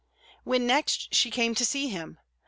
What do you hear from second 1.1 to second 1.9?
she came to see